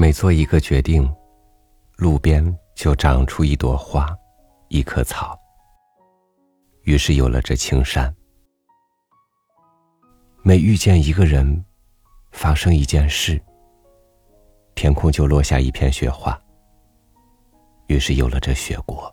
[0.00, 1.12] 每做一个决定，
[1.96, 4.16] 路边就长出一朵花，
[4.68, 5.36] 一棵草。
[6.84, 8.14] 于是有了这青山。
[10.40, 11.64] 每遇见一个人，
[12.30, 13.42] 发生一件事，
[14.76, 16.40] 天空就落下一片雪花。
[17.88, 19.12] 于是有了这雪国。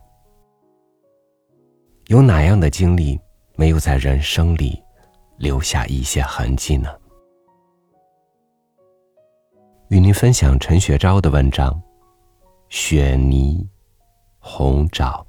[2.10, 3.20] 有哪样的经历
[3.56, 4.80] 没有在人生里
[5.38, 6.96] 留下一些痕迹呢？
[9.96, 11.72] 与您分享陈学昭的文章
[12.68, 13.66] 《雪泥
[14.40, 15.26] 红枣》。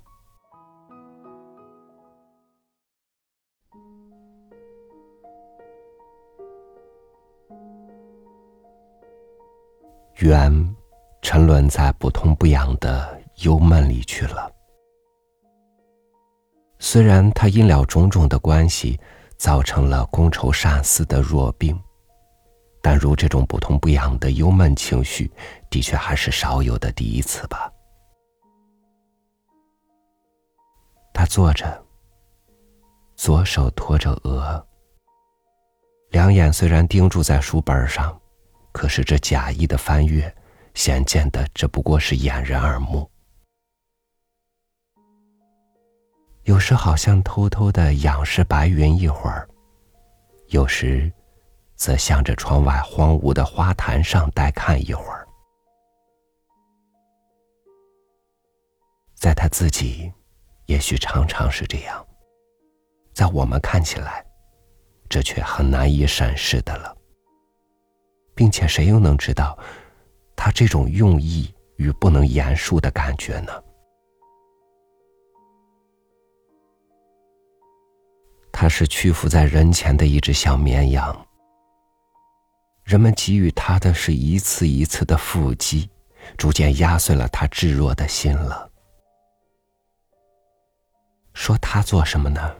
[10.17, 10.75] 缘
[11.23, 14.51] 沉沦在不痛不痒的幽闷里去了。
[16.81, 18.99] 虽然他因了种种的关系，
[19.37, 21.81] 造成了觥筹善思的弱病，
[22.89, 25.29] 但如这种不痛不痒的忧闷情绪，
[25.69, 27.69] 的确还是少有的第一次吧。
[31.13, 31.85] 他坐着，
[33.17, 34.65] 左手托着额，
[36.11, 38.17] 两眼虽然盯住在书本上。
[38.71, 40.33] 可是这假意的翻阅，
[40.75, 43.11] 显见的只不过是掩人耳目。
[46.45, 49.49] 有时好像偷偷的仰视白云一会儿，
[50.51, 51.13] 有时，
[51.77, 55.27] 则向着窗外荒芜的花坛上呆看一会儿。
[59.15, 60.13] 在他自己，
[60.67, 62.07] 也许常常是这样，
[63.13, 64.25] 在我们看起来，
[65.09, 66.97] 这却很难以审视的了。
[68.35, 69.59] 并且谁又能知道，
[70.37, 73.53] 他这种用意与不能言述的感觉呢？
[78.53, 81.26] 他是屈服在人前的一只小绵羊，
[82.87, 85.91] 人们给予他的是一次一次的腹击，
[86.39, 88.71] 逐渐压碎了他炙弱的心了。
[91.35, 92.55] 说他做什么呢？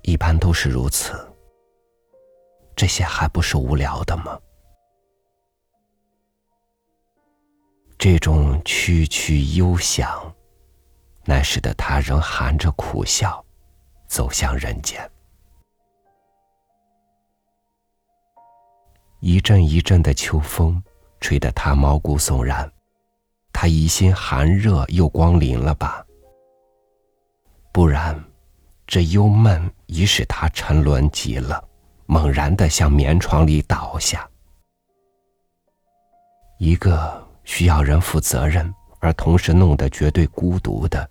[0.00, 1.30] 一般都是如此。
[2.74, 4.40] 这些还不是无聊的吗？
[7.98, 10.34] 这种区区幽响，
[11.26, 13.44] 乃使得他仍含着苦笑，
[14.08, 14.98] 走向人间。
[19.26, 20.82] 一阵一阵的秋风，
[21.18, 22.70] 吹得他毛骨悚然。
[23.54, 26.04] 他疑心寒热又光临了吧？
[27.72, 28.22] 不然，
[28.86, 31.66] 这幽闷已使他沉沦极了，
[32.04, 34.28] 猛然的向棉床里倒下。
[36.58, 37.24] 一个。
[37.46, 41.06] 需要人负责任，而同时弄得绝对孤独的，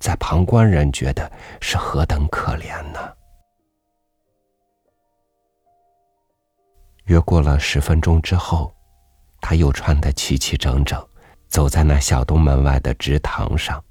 [0.00, 1.30] 在旁观人觉得
[1.60, 2.98] 是何等可怜呢？
[7.10, 8.72] 约过了十分钟之后，
[9.40, 11.04] 他又穿得齐齐整整，
[11.48, 13.84] 走在那小东门外的直堂上。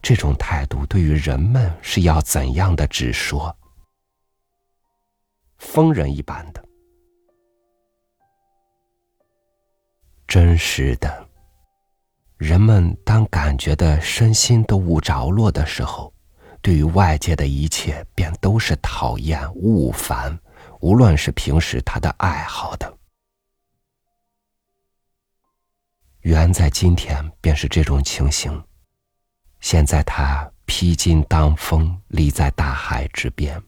[0.00, 3.54] 这种态度对于人们是要怎样的直说？
[5.58, 6.64] 疯人一般的。
[10.26, 11.28] 真实的，
[12.38, 16.10] 人们当感觉的身心都无着落的时候，
[16.62, 20.40] 对于外界的一切便都是讨厌恶烦，
[20.80, 22.98] 无论是平时他的爱好的。
[26.20, 28.62] 缘在今天便是这种情形。
[29.60, 33.62] 现在他披荆当风，立在大海之边，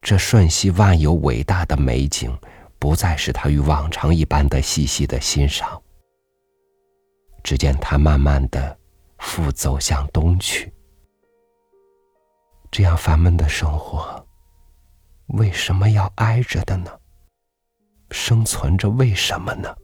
[0.00, 2.36] 这瞬息万有伟大的美景。
[2.78, 5.82] 不再是他与往常一般的细细的欣赏。
[7.44, 8.74] 只见他慢慢的
[9.18, 10.72] 复走向东去。
[12.70, 14.26] 这样烦闷的生活，
[15.34, 16.98] 为什么要挨着的呢？
[18.10, 19.76] 生存着为什么呢？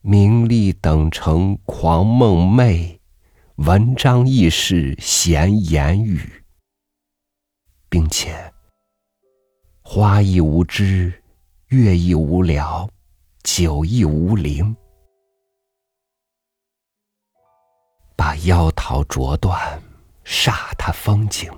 [0.00, 2.98] 名利等成狂梦寐，
[3.56, 6.44] 文章亦是闲言语，
[7.88, 8.52] 并且。
[9.82, 11.22] 花亦无知，
[11.68, 12.88] 月亦无聊，
[13.42, 14.74] 酒亦无灵。
[18.16, 19.82] 把妖桃啄断，
[20.24, 21.50] 煞他风景；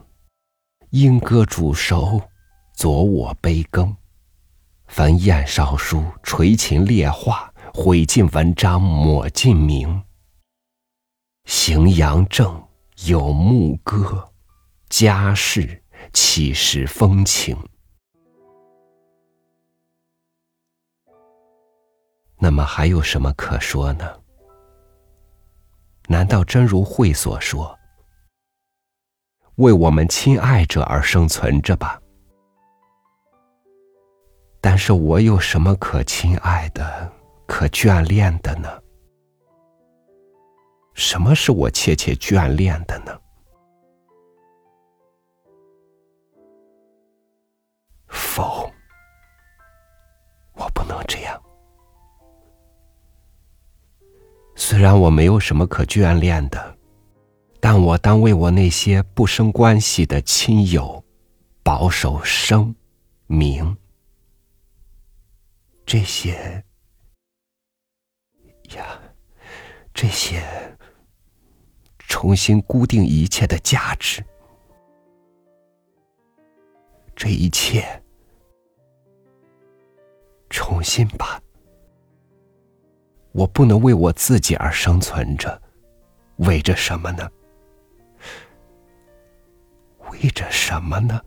[0.90, 2.20] 莺歌煮熟，
[2.72, 3.96] 佐我杯羹。
[4.88, 10.02] 焚焰烧书，垂琴列画，毁尽文章，抹尽名。
[11.46, 12.66] 荥阳正，
[13.06, 14.32] 有牧歌，
[14.88, 15.80] 家事
[16.12, 17.56] 岂是风情？
[22.36, 24.20] 那么还有什么可说呢？
[26.08, 27.78] 难道真如慧所说，
[29.60, 32.00] 为我们亲爱者而生存着吧？
[34.58, 37.12] 但是我有什么可亲爱的、
[37.46, 38.68] 可眷恋的呢？
[40.94, 43.18] 什么是我切切眷恋的呢？
[48.08, 48.70] 否，
[50.54, 51.38] 我不能这样。
[54.56, 56.78] 虽然我没有什么可眷恋的，
[57.72, 61.04] 但我当为我那些不生关系的亲友
[61.62, 62.74] 保守生
[63.28, 63.76] 名。
[65.86, 66.64] 这些
[68.74, 69.00] 呀，
[69.94, 70.42] 这些
[71.96, 74.20] 重新固定一切的价值，
[77.14, 78.02] 这一切
[80.48, 81.40] 重新吧。
[83.30, 85.62] 我不能为我自己而生存着，
[86.38, 87.30] 为着什么呢？
[90.10, 91.20] 为着什么呢？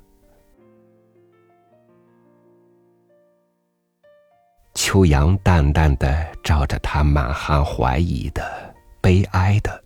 [4.73, 9.83] 秋阳淡淡的照着他满含怀疑的、悲哀的、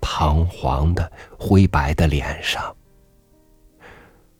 [0.00, 2.74] 彷徨的、灰白的脸上，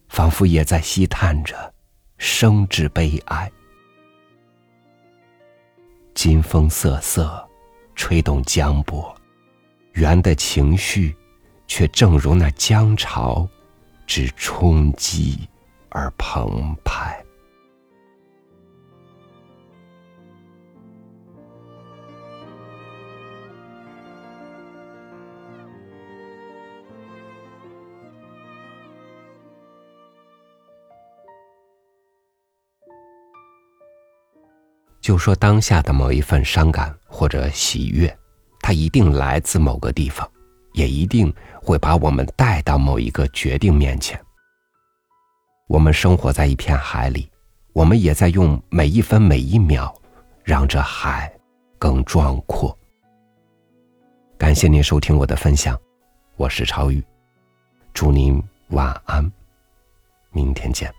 [0.08, 1.72] 仿佛也在细叹着
[2.18, 3.50] 生之悲哀。
[6.14, 7.46] 金风瑟瑟，
[7.94, 9.14] 吹动江波，
[9.92, 11.14] 圆的情绪，
[11.66, 13.46] 却正如那江潮，
[14.06, 15.48] 之冲击
[15.88, 17.22] 而澎湃。
[35.00, 38.18] 就说当下的某一份伤感或者喜悦，
[38.60, 40.28] 它一定来自某个地方，
[40.76, 41.32] 也一定
[41.62, 44.20] 会把我们带到某一个决定面前。
[45.68, 47.28] 我们生活在一片海里，
[47.72, 49.92] 我们也在用每一分每一秒，
[50.44, 51.32] 让这海
[51.78, 52.76] 更壮阔。
[54.36, 55.80] 感谢您收听我的分享，
[56.36, 57.02] 我是超宇，
[57.94, 59.32] 祝您晚安，
[60.30, 60.92] 明天见。